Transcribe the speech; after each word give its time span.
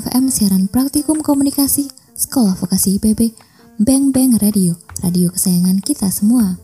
FM 0.02 0.24
siaran 0.26 0.66
praktikum 0.66 1.22
komunikasi 1.22 1.86
Sekolah 2.18 2.58
Vokasi 2.58 2.98
IPB 2.98 3.30
Bang 3.78 4.10
Bang 4.10 4.34
Radio, 4.42 4.74
radio 5.06 5.30
kesayangan 5.30 5.86
kita 5.86 6.10
semua. 6.10 6.58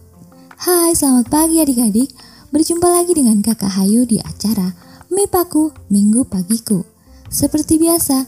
Hai, 0.59 0.99
selamat 0.99 1.31
pagi 1.31 1.63
adik-adik. 1.63 2.11
Berjumpa 2.51 2.91
lagi 2.91 3.15
dengan 3.15 3.39
Kakak 3.39 3.79
Hayu 3.79 4.03
di 4.03 4.19
acara 4.19 4.75
Mipaku 5.15 5.71
Minggu 5.95 6.27
Pagiku. 6.27 6.83
Seperti 7.31 7.79
biasa, 7.79 8.27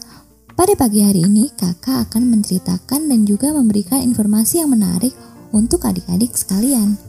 pada 0.55 0.71
pagi 0.79 1.03
hari 1.03 1.27
ini 1.27 1.51
kakak 1.51 2.07
akan 2.07 2.31
menceritakan 2.31 3.11
dan 3.11 3.27
juga 3.27 3.51
memberikan 3.51 3.99
informasi 3.99 4.63
yang 4.63 4.71
menarik 4.71 5.11
untuk 5.51 5.83
adik-adik 5.83 6.31
sekalian. 6.31 7.04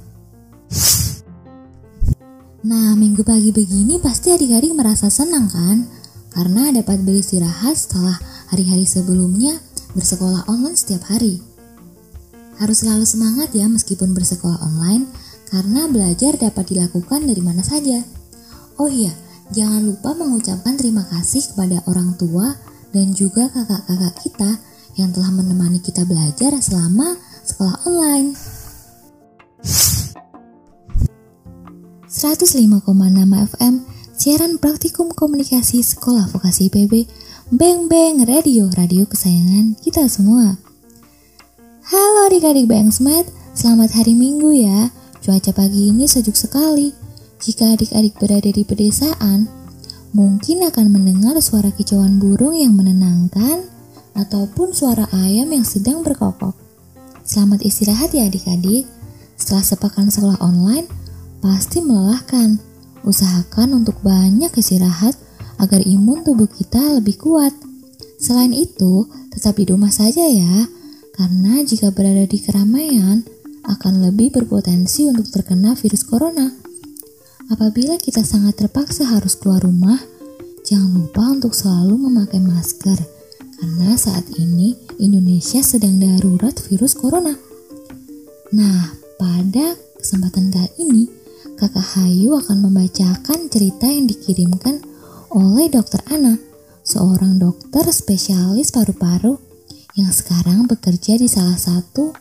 Nah, 2.67 2.99
minggu 2.99 3.23
pagi 3.23 3.55
begini 3.55 4.03
pasti 4.03 4.35
adik-adik 4.35 4.75
merasa 4.75 5.07
senang 5.07 5.47
kan? 5.47 5.87
Karena 6.35 6.75
dapat 6.75 6.99
beristirahat 7.07 7.79
setelah 7.79 8.19
hari-hari 8.51 8.83
sebelumnya 8.83 9.63
bersekolah 9.95 10.45
online 10.51 10.75
setiap 10.75 11.07
hari. 11.07 11.39
Harus 12.59 12.83
selalu 12.83 13.07
semangat 13.07 13.55
ya 13.55 13.71
meskipun 13.71 14.13
bersekolah 14.17 14.59
online, 14.61 15.07
karena 15.53 15.87
belajar 15.87 16.35
dapat 16.37 16.67
dilakukan 16.75 17.23
dari 17.25 17.39
mana 17.39 17.63
saja. 17.63 18.03
Oh 18.83 18.91
iya, 18.91 19.15
jangan 19.55 19.87
lupa 19.87 20.13
mengucapkan 20.19 20.75
terima 20.75 21.07
kasih 21.07 21.47
kepada 21.55 21.87
orang 21.87 22.19
tua 22.19 22.57
dan 22.91 23.15
juga 23.15 23.47
kakak-kakak 23.53 24.15
kita 24.27 24.51
yang 24.97 25.13
telah 25.13 25.31
menemani 25.31 25.79
kita 25.79 26.03
belajar 26.09 26.57
selama 26.59 27.15
sekolah 27.45 27.85
online. 27.87 28.33
105,6 32.17 32.81
FM 33.29 33.85
siaran 34.17 34.57
praktikum 34.57 35.13
komunikasi 35.13 35.85
Sekolah 35.85 36.25
Vokasi 36.33 36.73
IPB, 36.73 37.05
Beng 37.53 37.93
Beng 37.93 38.25
Radio, 38.25 38.73
radio 38.73 39.05
kesayangan 39.05 39.77
kita 39.85 40.09
semua. 40.09 40.57
Halo 41.93 42.25
adik-adik 42.25 42.73
Bengsmet, 42.73 43.29
selamat 43.53 44.01
hari 44.01 44.17
Minggu 44.17 44.49
ya. 44.49 44.89
Cuaca 45.21 45.53
pagi 45.53 45.93
ini 45.93 46.09
sejuk 46.09 46.41
sekali. 46.41 46.97
Jika 47.37 47.77
adik-adik 47.77 48.17
berada 48.17 48.49
di 48.49 48.65
pedesaan, 48.65 49.45
mungkin 50.17 50.65
akan 50.65 50.89
mendengar 50.89 51.37
suara 51.45 51.69
kicauan 51.69 52.17
burung 52.17 52.57
yang 52.57 52.73
menenangkan 52.73 53.69
ataupun 54.17 54.73
suara 54.73 55.05
ayam 55.13 55.53
yang 55.53 55.69
sedang 55.69 56.01
berkokok. 56.01 56.57
Selamat 57.29 57.61
istirahat 57.61 58.17
ya 58.17 58.25
adik-adik. 58.25 58.89
Setelah 59.37 59.69
sepekan 59.69 60.09
sekolah 60.09 60.41
online, 60.41 60.89
pasti 61.47 61.79
melelahkan. 61.79 62.59
Usahakan 63.07 63.79
untuk 63.79 64.03
banyak 64.03 64.51
istirahat 64.59 65.15
agar 65.63 65.79
imun 65.87 66.27
tubuh 66.27 66.51
kita 66.51 66.99
lebih 66.99 67.23
kuat. 67.23 67.55
Selain 68.19 68.51
itu, 68.51 69.07
tetap 69.31 69.55
di 69.55 69.71
rumah 69.71 69.95
saja 69.95 70.27
ya, 70.27 70.67
karena 71.15 71.63
jika 71.63 71.95
berada 71.95 72.27
di 72.27 72.43
keramaian 72.43 73.23
akan 73.63 74.11
lebih 74.11 74.35
berpotensi 74.35 75.07
untuk 75.07 75.31
terkena 75.31 75.79
virus 75.79 76.03
corona. 76.03 76.51
Apabila 77.47 77.95
kita 77.95 78.27
sangat 78.27 78.59
terpaksa 78.59 79.07
harus 79.07 79.39
keluar 79.39 79.63
rumah, 79.63 80.03
jangan 80.67 80.99
lupa 80.99 81.31
untuk 81.31 81.55
selalu 81.55 82.11
memakai 82.11 82.43
masker, 82.43 82.99
karena 83.63 83.95
saat 83.95 84.27
ini 84.35 84.75
Indonesia 84.99 85.63
sedang 85.63 86.03
darurat 86.03 86.59
virus 86.67 86.99
corona. 86.99 87.39
Nah, 88.51 88.99
pada 89.15 89.79
kesempatan 90.03 90.51
kali 90.51 90.75
ini, 90.83 91.16
Kakak 91.57 91.97
Hayu 91.97 92.37
akan 92.37 92.69
membacakan 92.69 93.49
cerita 93.49 93.89
yang 93.89 94.05
dikirimkan 94.05 94.85
oleh 95.33 95.73
Dokter 95.73 96.05
Ana, 96.13 96.37
seorang 96.85 97.41
dokter 97.41 97.81
spesialis 97.89 98.69
paru-paru 98.69 99.41
yang 99.97 100.13
sekarang 100.13 100.69
bekerja 100.69 101.17
di 101.17 101.25
salah 101.25 101.57
satu 101.57 102.13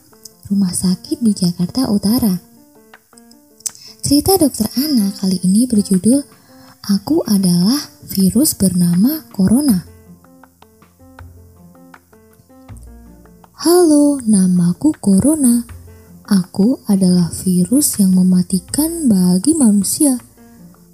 rumah 0.48 0.72
sakit 0.72 1.20
di 1.20 1.36
Jakarta 1.36 1.92
Utara. 1.92 2.32
Cerita 4.00 4.40
Dokter 4.40 4.72
Ana 4.80 5.12
kali 5.20 5.44
ini 5.44 5.68
berjudul 5.68 6.24
Aku 6.96 7.20
adalah 7.28 7.92
virus 8.08 8.56
bernama 8.56 9.20
Corona. 9.36 9.84
Halo, 13.60 14.24
namaku 14.24 14.96
Corona. 14.96 15.75
Aku 16.26 16.82
adalah 16.90 17.30
virus 17.30 18.02
yang 18.02 18.18
mematikan 18.18 19.06
bagi 19.06 19.54
manusia. 19.54 20.18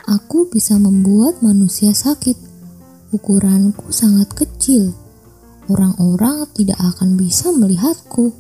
Aku 0.04 0.52
bisa 0.52 0.76
membuat 0.76 1.40
manusia 1.40 1.96
sakit. 1.96 2.36
Ukuranku 3.16 3.96
sangat 3.96 4.28
kecil. 4.36 4.92
Orang-orang 5.72 6.52
tidak 6.52 6.76
akan 6.84 7.16
bisa 7.16 7.48
melihatku. 7.56 8.36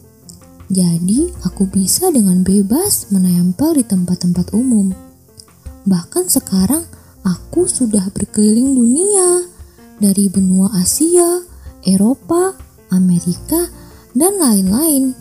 Jadi, 0.67 1.31
aku 1.47 1.63
bisa 1.71 2.11
dengan 2.11 2.43
bebas 2.43 3.07
menempel 3.07 3.79
di 3.79 3.87
tempat-tempat 3.87 4.51
umum. 4.51 4.91
Bahkan 5.87 6.27
sekarang, 6.27 6.83
aku 7.23 7.71
sudah 7.71 8.11
berkeliling 8.11 8.75
dunia 8.75 9.47
dari 9.95 10.27
benua 10.27 10.75
Asia, 10.75 11.39
Eropa, 11.87 12.51
Amerika, 12.91 13.71
dan 14.11 14.35
lain-lain. 14.43 15.15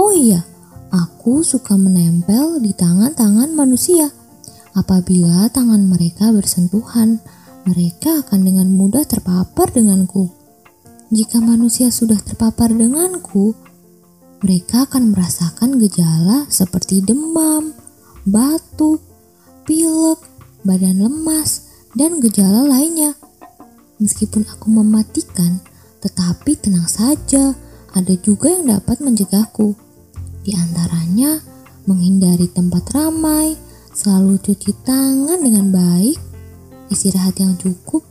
Oh 0.00 0.16
iya, 0.16 0.48
Aku 0.92 1.40
suka 1.40 1.80
menempel 1.80 2.60
di 2.60 2.76
tangan-tangan 2.76 3.56
manusia. 3.56 4.12
Apabila 4.76 5.48
tangan 5.48 5.88
mereka 5.88 6.28
bersentuhan, 6.28 7.16
mereka 7.64 8.20
akan 8.20 8.44
dengan 8.44 8.68
mudah 8.68 9.00
terpapar 9.08 9.72
denganku. 9.72 10.28
Jika 11.08 11.40
manusia 11.40 11.88
sudah 11.88 12.20
terpapar 12.20 12.76
denganku, 12.76 13.56
mereka 14.44 14.84
akan 14.84 15.16
merasakan 15.16 15.80
gejala 15.80 16.44
seperti 16.52 17.00
demam, 17.00 17.72
batuk, 18.28 19.00
pilek, 19.64 20.20
badan 20.60 21.08
lemas, 21.08 21.72
dan 21.96 22.20
gejala 22.20 22.68
lainnya. 22.68 23.16
Meskipun 23.96 24.44
aku 24.44 24.68
mematikan, 24.68 25.56
tetapi 26.04 26.52
tenang 26.60 26.84
saja, 26.84 27.56
ada 27.96 28.14
juga 28.20 28.52
yang 28.52 28.76
dapat 28.76 29.00
mencegahku. 29.00 29.91
Di 30.42 30.58
antaranya, 30.58 31.38
menghindari 31.86 32.50
tempat 32.50 32.90
ramai, 32.94 33.54
selalu 33.94 34.42
cuci 34.42 34.74
tangan 34.82 35.38
dengan 35.38 35.70
baik, 35.70 36.18
istirahat 36.90 37.38
yang 37.38 37.54
cukup, 37.58 38.02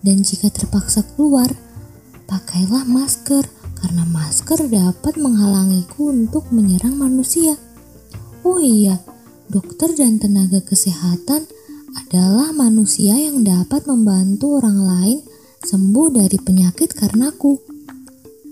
dan 0.00 0.22
jika 0.22 0.48
terpaksa 0.48 1.02
keluar, 1.14 1.50
pakailah 2.30 2.86
masker 2.86 3.42
karena 3.80 4.04
masker 4.06 4.70
dapat 4.70 5.18
menghalangiku 5.18 6.14
untuk 6.14 6.46
menyerang 6.54 6.94
manusia. 6.94 7.56
Oh 8.46 8.62
iya, 8.62 9.02
dokter 9.50 9.92
dan 9.98 10.22
tenaga 10.22 10.62
kesehatan 10.62 11.48
adalah 11.96 12.54
manusia 12.54 13.18
yang 13.18 13.42
dapat 13.42 13.84
membantu 13.90 14.62
orang 14.62 14.78
lain 14.78 15.18
sembuh 15.66 16.08
dari 16.14 16.38
penyakit 16.38 16.94
karenaku. 16.94 17.69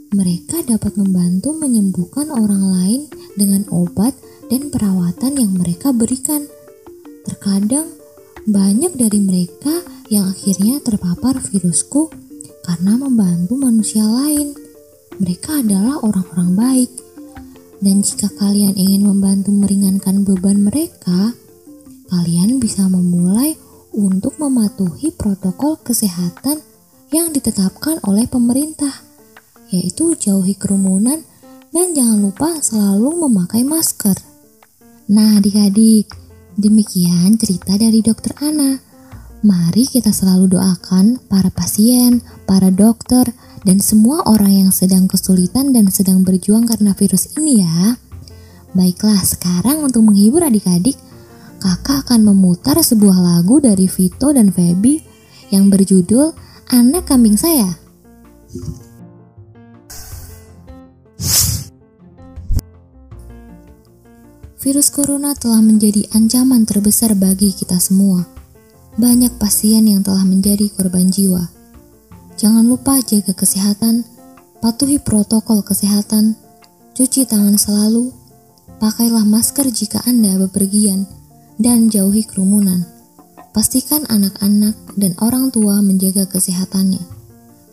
Mereka 0.09 0.65
dapat 0.65 0.97
membantu 0.97 1.53
menyembuhkan 1.53 2.33
orang 2.33 2.65
lain 2.65 3.01
dengan 3.37 3.69
obat 3.69 4.17
dan 4.49 4.73
perawatan 4.73 5.37
yang 5.37 5.53
mereka 5.53 5.93
berikan. 5.93 6.49
Terkadang, 7.29 7.93
banyak 8.49 8.97
dari 8.97 9.21
mereka 9.21 9.85
yang 10.09 10.33
akhirnya 10.33 10.81
terpapar 10.81 11.37
virusku 11.45 12.09
karena 12.65 12.97
membantu 12.97 13.61
manusia 13.61 14.09
lain. 14.09 14.57
Mereka 15.21 15.61
adalah 15.61 16.01
orang-orang 16.01 16.57
baik, 16.57 16.91
dan 17.85 18.01
jika 18.01 18.33
kalian 18.41 18.81
ingin 18.81 19.05
membantu 19.05 19.53
meringankan 19.53 20.25
beban 20.25 20.65
mereka, 20.65 21.37
kalian 22.09 22.57
bisa 22.57 22.89
memulai 22.89 23.61
untuk 23.93 24.41
mematuhi 24.41 25.13
protokol 25.13 25.77
kesehatan 25.85 26.65
yang 27.13 27.29
ditetapkan 27.29 28.01
oleh 28.09 28.25
pemerintah 28.25 29.08
yaitu 29.69 30.17
jauhi 30.17 30.57
kerumunan 30.57 31.25
dan 31.73 31.93
jangan 31.93 32.19
lupa 32.21 32.59
selalu 32.61 33.29
memakai 33.29 33.63
masker. 33.65 34.17
Nah 35.09 35.41
adik-adik, 35.41 36.09
demikian 36.57 37.37
cerita 37.37 37.77
dari 37.77 38.01
dokter 38.01 38.33
Ana. 38.41 38.81
Mari 39.39 39.87
kita 39.87 40.11
selalu 40.11 40.59
doakan 40.59 41.23
para 41.31 41.49
pasien, 41.55 42.21
para 42.43 42.75
dokter, 42.75 43.31
dan 43.63 43.79
semua 43.79 44.27
orang 44.27 44.67
yang 44.67 44.71
sedang 44.75 45.07
kesulitan 45.07 45.71
dan 45.71 45.87
sedang 45.95 46.27
berjuang 46.27 46.67
karena 46.67 46.91
virus 46.95 47.39
ini 47.39 47.63
ya. 47.63 47.95
Baiklah, 48.75 49.23
sekarang 49.23 49.87
untuk 49.87 50.03
menghibur 50.05 50.43
adik-adik, 50.43 50.99
kakak 51.63 52.07
akan 52.07 52.35
memutar 52.35 52.79
sebuah 52.83 53.17
lagu 53.19 53.63
dari 53.63 53.87
Vito 53.87 54.35
dan 54.35 54.51
Feby 54.51 55.03
yang 55.55 55.71
berjudul 55.71 56.35
Anak 56.75 57.09
Kambing 57.09 57.39
Saya. 57.39 57.79
Virus 64.59 64.91
corona 64.91 65.39
telah 65.39 65.63
menjadi 65.63 66.11
ancaman 66.11 66.67
terbesar 66.67 67.15
bagi 67.15 67.55
kita 67.55 67.79
semua. 67.79 68.27
Banyak 68.99 69.39
pasien 69.39 69.87
yang 69.87 70.03
telah 70.03 70.27
menjadi 70.27 70.67
korban 70.75 71.07
jiwa. 71.15 71.47
Jangan 72.35 72.67
lupa 72.67 72.99
jaga 72.99 73.31
kesehatan, 73.35 74.03
patuhi 74.59 74.99
protokol 74.99 75.63
kesehatan, 75.63 76.35
cuci 76.99 77.23
tangan 77.31 77.55
selalu, 77.55 78.11
pakailah 78.83 79.23
masker 79.23 79.71
jika 79.71 80.03
Anda 80.03 80.35
bepergian, 80.43 81.07
dan 81.63 81.87
jauhi 81.87 82.27
kerumunan. 82.27 82.83
Pastikan 83.55 84.07
anak-anak 84.11 84.75
dan 84.99 85.15
orang 85.23 85.55
tua 85.55 85.79
menjaga 85.83 86.27
kesehatannya, 86.27 87.03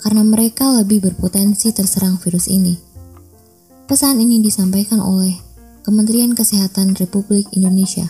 karena 0.01 0.21
mereka 0.21 0.69
lebih 0.69 1.01
berpotensi 1.01 1.73
terserang 1.73 2.21
virus 2.21 2.45
ini. 2.45 2.77
Pesan 3.85 4.17
ini 4.17 4.41
disampaikan 4.41 4.97
oleh 4.97 5.44
Kementerian 5.85 6.33
Kesehatan 6.33 6.97
Republik 6.97 7.45
Indonesia. 7.53 8.09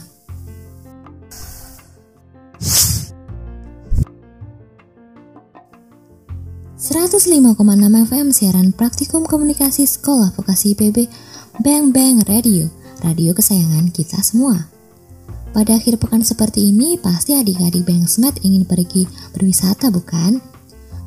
...105,6 6.79 7.59
FM 8.07 8.27
siaran 8.31 8.71
praktikum 8.71 9.27
komunikasi 9.27 9.83
sekolah 9.83 10.31
vokasi 10.31 10.71
IPB 10.71 11.11
Bang 11.59 11.91
Bang 11.91 12.23
Radio, 12.23 12.71
radio 13.03 13.35
kesayangan 13.35 13.91
kita 13.91 14.23
semua. 14.23 14.71
Pada 15.51 15.75
akhir 15.75 15.99
pekan 15.99 16.23
seperti 16.23 16.71
ini, 16.71 16.95
pasti 16.95 17.35
adik-adik 17.35 17.83
Bang 17.83 18.07
Smet 18.07 18.39
ingin 18.47 18.63
pergi 18.63 19.03
berwisata 19.35 19.91
bukan? 19.91 20.39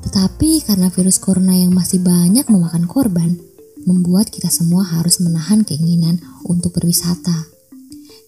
Tetapi 0.05 0.69
karena 0.69 0.93
virus 0.93 1.17
corona 1.17 1.56
yang 1.56 1.73
masih 1.73 2.05
banyak 2.05 2.44
memakan 2.53 2.85
korban, 2.85 3.48
membuat 3.88 4.29
kita 4.29 4.52
semua 4.52 4.85
harus 4.85 5.17
menahan 5.25 5.64
keinginan 5.64 6.20
untuk 6.44 6.76
berwisata. 6.76 7.49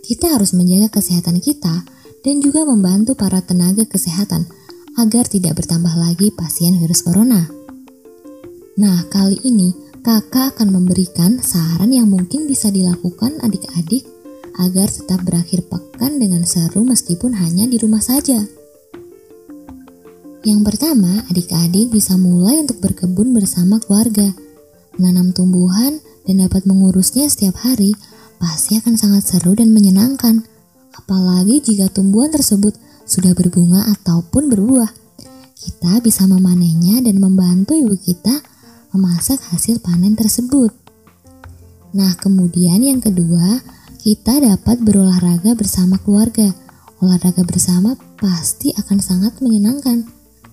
Kita 0.01 0.33
harus 0.33 0.57
menjaga 0.57 0.89
kesehatan 0.89 1.45
kita 1.45 1.85
dan 2.25 2.41
juga 2.41 2.65
membantu 2.65 3.13
para 3.13 3.45
tenaga 3.45 3.85
kesehatan 3.85 4.49
agar 4.97 5.29
tidak 5.29 5.61
bertambah 5.61 5.93
lagi 6.01 6.33
pasien 6.33 6.81
virus 6.81 7.05
corona. 7.05 7.47
Nah, 8.81 9.05
kali 9.13 9.37
ini 9.45 9.77
kakak 10.01 10.57
akan 10.57 10.73
memberikan 10.73 11.37
saran 11.45 11.93
yang 11.93 12.09
mungkin 12.09 12.49
bisa 12.49 12.73
dilakukan 12.73 13.37
adik-adik 13.45 14.09
agar 14.57 14.89
tetap 14.89 15.21
berakhir 15.23 15.63
pekan 15.69 16.17
dengan 16.17 16.49
seru 16.49 16.83
meskipun 16.89 17.37
hanya 17.37 17.69
di 17.69 17.77
rumah 17.77 18.01
saja. 18.01 18.41
Yang 20.41 20.61
pertama, 20.65 21.21
adik-adik 21.29 21.93
bisa 21.93 22.17
mulai 22.17 22.65
untuk 22.65 22.81
berkebun 22.81 23.37
bersama 23.37 23.77
keluarga 23.77 24.33
menanam 25.01 25.33
tumbuhan 25.33 25.97
dan 26.29 26.45
dapat 26.45 26.69
mengurusnya 26.69 27.25
setiap 27.33 27.57
hari 27.65 27.97
pasti 28.37 28.77
akan 28.77 29.01
sangat 29.01 29.25
seru 29.25 29.57
dan 29.57 29.73
menyenangkan. 29.73 30.45
Apalagi 30.93 31.65
jika 31.65 31.89
tumbuhan 31.89 32.29
tersebut 32.29 32.77
sudah 33.09 33.33
berbunga 33.33 33.89
ataupun 33.89 34.53
berbuah. 34.53 34.93
Kita 35.57 36.05
bisa 36.05 36.29
memanennya 36.29 37.01
dan 37.01 37.17
membantu 37.17 37.73
ibu 37.77 37.97
kita 37.97 38.45
memasak 38.93 39.41
hasil 39.51 39.81
panen 39.81 40.17
tersebut. 40.17 40.73
Nah, 41.91 42.15
kemudian 42.21 42.81
yang 42.81 43.03
kedua, 43.03 43.61
kita 44.01 44.41
dapat 44.41 44.81
berolahraga 44.81 45.53
bersama 45.59 45.99
keluarga. 46.01 46.55
Olahraga 47.03 47.45
bersama 47.45 47.97
pasti 48.21 48.73
akan 48.77 48.99
sangat 49.03 49.41
menyenangkan. 49.45 50.07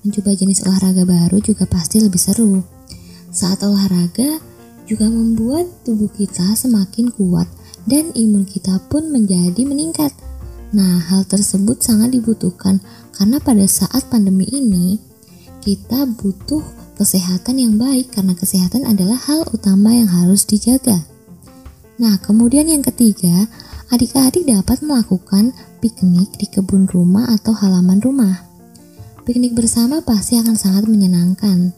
Mencoba 0.03 0.31
jenis 0.35 0.63
olahraga 0.67 1.03
baru 1.03 1.39
juga 1.39 1.67
pasti 1.67 1.99
lebih 1.99 2.19
seru. 2.19 2.76
Saat 3.37 3.61
olahraga 3.61 4.41
juga 4.89 5.05
membuat 5.05 5.69
tubuh 5.85 6.09
kita 6.09 6.57
semakin 6.57 7.13
kuat 7.13 7.45
dan 7.85 8.09
imun 8.17 8.49
kita 8.49 8.81
pun 8.89 9.13
menjadi 9.13 9.61
meningkat. 9.61 10.09
Nah, 10.73 10.97
hal 11.05 11.21
tersebut 11.29 11.85
sangat 11.85 12.17
dibutuhkan 12.17 12.81
karena 13.13 13.37
pada 13.37 13.61
saat 13.69 14.09
pandemi 14.09 14.49
ini 14.49 14.97
kita 15.61 16.09
butuh 16.17 16.65
kesehatan 16.97 17.61
yang 17.61 17.77
baik 17.77 18.09
karena 18.09 18.33
kesehatan 18.33 18.89
adalah 18.89 19.21
hal 19.29 19.45
utama 19.53 19.93
yang 19.93 20.09
harus 20.09 20.41
dijaga. 20.49 21.05
Nah, 22.01 22.17
kemudian 22.17 22.65
yang 22.65 22.81
ketiga, 22.81 23.45
adik-adik 23.93 24.49
dapat 24.49 24.81
melakukan 24.81 25.53
piknik 25.77 26.33
di 26.41 26.49
kebun 26.49 26.89
rumah 26.89 27.29
atau 27.37 27.53
halaman 27.53 28.01
rumah. 28.01 28.49
Piknik 29.29 29.53
bersama 29.53 30.01
pasti 30.01 30.41
akan 30.41 30.57
sangat 30.57 30.89
menyenangkan 30.89 31.77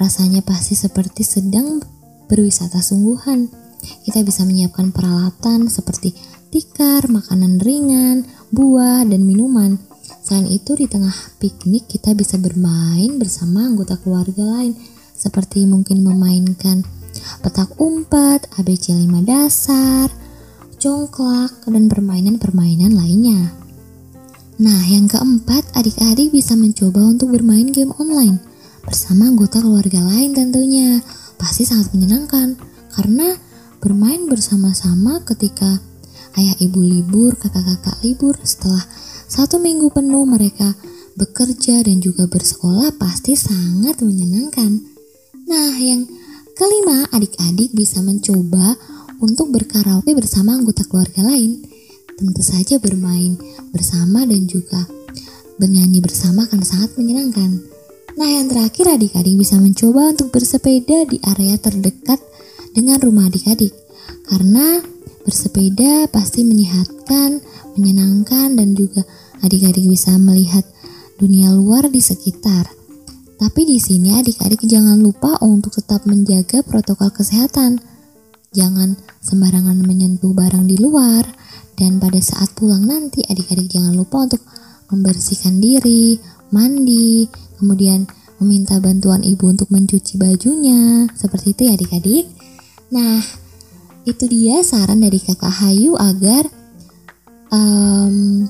Rasanya 0.00 0.40
pasti 0.40 0.72
seperti 0.72 1.28
sedang 1.28 1.84
berwisata 2.24 2.80
sungguhan. 2.80 3.52
Kita 4.08 4.24
bisa 4.24 4.48
menyiapkan 4.48 4.96
peralatan 4.96 5.68
seperti 5.68 6.16
tikar, 6.48 7.04
makanan 7.12 7.60
ringan, 7.60 8.24
buah, 8.48 9.04
dan 9.04 9.28
minuman. 9.28 9.76
Selain 10.24 10.48
itu, 10.48 10.72
di 10.72 10.88
tengah 10.88 11.12
piknik 11.36 11.84
kita 11.84 12.16
bisa 12.16 12.40
bermain 12.40 13.20
bersama 13.20 13.68
anggota 13.68 14.00
keluarga 14.00 14.40
lain, 14.40 14.72
seperti 15.12 15.68
mungkin 15.68 16.00
memainkan 16.00 16.80
petak 17.44 17.76
umpet, 17.76 18.48
ABC 18.56 18.96
5 18.96 19.04
dasar, 19.20 20.08
congklak, 20.80 21.60
dan 21.68 21.92
permainan-permainan 21.92 22.96
lainnya. 22.96 23.52
Nah, 24.64 24.80
yang 24.88 25.12
keempat, 25.12 25.76
adik-adik 25.76 26.32
bisa 26.32 26.56
mencoba 26.56 27.04
untuk 27.04 27.36
bermain 27.36 27.68
game 27.68 27.92
online 28.00 28.49
bersama 28.84 29.28
anggota 29.28 29.60
keluarga 29.60 30.00
lain 30.02 30.32
tentunya. 30.32 31.00
Pasti 31.40 31.64
sangat 31.64 31.92
menyenangkan 31.96 32.56
karena 32.92 33.32
bermain 33.80 34.28
bersama-sama 34.28 35.24
ketika 35.24 35.80
ayah 36.36 36.56
ibu 36.60 36.84
libur, 36.84 37.34
kakak-kakak 37.40 37.96
libur 38.04 38.36
setelah 38.44 38.84
satu 39.30 39.56
minggu 39.56 39.88
penuh 39.94 40.26
mereka 40.28 40.76
bekerja 41.16 41.80
dan 41.86 42.02
juga 42.02 42.28
bersekolah 42.28 42.92
pasti 43.00 43.38
sangat 43.38 44.00
menyenangkan. 44.04 44.84
Nah, 45.48 45.74
yang 45.78 46.04
kelima, 46.58 47.08
adik-adik 47.14 47.72
bisa 47.72 48.04
mencoba 48.04 48.76
untuk 49.20 49.52
berkaraoke 49.52 50.16
bersama 50.16 50.56
anggota 50.56 50.82
keluarga 50.88 51.24
lain. 51.24 51.62
Tentu 52.20 52.42
saja 52.44 52.76
bermain 52.76 53.40
bersama 53.72 54.28
dan 54.28 54.44
juga 54.44 54.84
bernyanyi 55.56 56.04
bersama 56.04 56.44
akan 56.48 56.60
sangat 56.64 56.92
menyenangkan. 57.00 57.69
Nah, 58.20 58.28
yang 58.28 58.52
terakhir 58.52 59.00
adik-adik 59.00 59.32
bisa 59.32 59.56
mencoba 59.56 60.12
untuk 60.12 60.28
bersepeda 60.28 61.08
di 61.08 61.16
area 61.24 61.56
terdekat 61.56 62.20
dengan 62.76 63.00
rumah 63.00 63.32
adik-adik. 63.32 63.72
Karena 64.28 64.76
bersepeda 65.24 66.04
pasti 66.12 66.44
menyehatkan, 66.44 67.40
menyenangkan 67.80 68.60
dan 68.60 68.76
juga 68.76 69.08
adik-adik 69.40 69.88
bisa 69.88 70.20
melihat 70.20 70.68
dunia 71.16 71.48
luar 71.56 71.88
di 71.88 72.04
sekitar. 72.04 72.68
Tapi 73.40 73.64
di 73.64 73.80
sini 73.80 74.12
adik-adik 74.12 74.68
jangan 74.68 75.00
lupa 75.00 75.40
untuk 75.40 75.80
tetap 75.80 76.04
menjaga 76.04 76.60
protokol 76.60 77.08
kesehatan. 77.16 77.80
Jangan 78.52 79.00
sembarangan 79.24 79.80
menyentuh 79.80 80.36
barang 80.36 80.68
di 80.68 80.76
luar 80.76 81.24
dan 81.72 81.96
pada 81.96 82.20
saat 82.20 82.52
pulang 82.52 82.84
nanti 82.84 83.24
adik-adik 83.24 83.72
jangan 83.72 83.96
lupa 83.96 84.28
untuk 84.28 84.44
membersihkan 84.92 85.56
diri, 85.56 86.20
mandi, 86.52 87.24
kemudian 87.60 88.08
meminta 88.40 88.80
bantuan 88.80 89.20
ibu 89.20 89.52
untuk 89.52 89.68
mencuci 89.68 90.16
bajunya. 90.16 91.04
Seperti 91.12 91.52
itu 91.52 91.60
ya 91.68 91.76
adik-adik. 91.76 92.26
Nah, 92.90 93.20
itu 94.08 94.24
dia 94.26 94.64
saran 94.64 95.04
dari 95.04 95.20
kakak 95.20 95.52
Hayu 95.60 95.94
agar 96.00 96.48
um, 97.52 98.48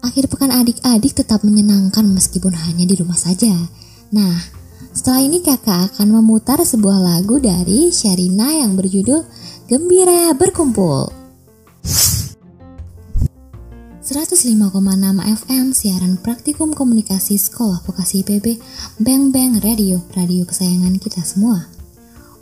akhir 0.00 0.30
pekan 0.30 0.54
adik-adik 0.54 1.12
tetap 1.12 1.42
menyenangkan 1.42 2.06
meskipun 2.06 2.54
hanya 2.54 2.86
di 2.86 2.94
rumah 2.94 3.18
saja. 3.18 3.52
Nah, 4.14 4.38
setelah 4.94 5.26
ini 5.26 5.42
kakak 5.42 5.94
akan 5.94 6.22
memutar 6.22 6.62
sebuah 6.62 7.02
lagu 7.02 7.42
dari 7.42 7.90
Sherina 7.90 8.54
yang 8.54 8.78
berjudul 8.78 9.26
Gembira 9.66 10.30
Berkumpul. 10.38 11.19
105,6 14.10 14.74
FM 15.22 15.70
siaran 15.70 16.18
praktikum 16.18 16.74
komunikasi 16.74 17.38
sekolah 17.38 17.78
vokasi 17.86 18.26
IPB 18.26 18.58
Bang 18.98 19.30
Bang 19.30 19.62
Radio, 19.62 20.02
radio 20.18 20.42
kesayangan 20.42 20.98
kita 20.98 21.22
semua. 21.22 21.70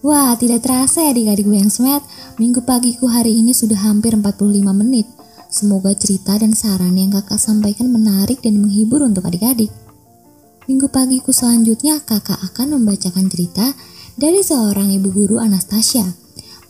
Wah, 0.01 0.33
tidak 0.41 0.65
terasa 0.65 1.05
ya 1.05 1.13
adik-adik 1.13 1.45
Bang 1.45 1.69
Smet, 1.69 2.01
minggu 2.41 2.65
pagiku 2.65 3.13
hari 3.13 3.37
ini 3.37 3.53
sudah 3.53 3.85
hampir 3.85 4.17
45 4.17 4.49
menit. 4.73 5.13
Semoga 5.53 5.93
cerita 5.93 6.41
dan 6.41 6.57
saran 6.57 6.97
yang 6.97 7.13
kakak 7.13 7.37
sampaikan 7.37 7.93
menarik 7.93 8.41
dan 8.41 8.65
menghibur 8.65 9.05
untuk 9.05 9.29
adik-adik. 9.29 9.69
Minggu 10.73 10.89
pagiku 10.89 11.37
selanjutnya 11.37 12.01
kakak 12.01 12.41
akan 12.49 12.81
membacakan 12.81 13.29
cerita 13.29 13.77
dari 14.17 14.41
seorang 14.41 14.89
ibu 14.89 15.13
guru 15.13 15.37
Anastasia. 15.37 16.17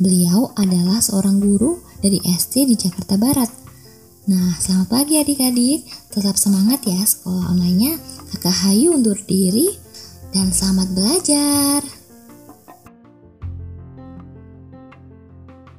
Beliau 0.02 0.50
adalah 0.58 0.98
seorang 0.98 1.38
guru 1.38 1.86
dari 2.02 2.18
SD 2.18 2.66
di 2.66 2.74
Jakarta 2.74 3.14
Barat 3.14 3.67
Nah, 4.28 4.60
selamat 4.60 4.92
pagi 4.92 5.16
adik-adik. 5.16 5.88
Tetap 6.12 6.36
semangat 6.36 6.84
ya 6.84 7.00
sekolah 7.00 7.48
online-nya. 7.48 7.96
Kakak 8.28 8.60
Hayu 8.60 8.92
undur 8.92 9.16
diri 9.24 9.72
dan 10.36 10.52
selamat 10.52 10.92
belajar. 10.92 11.97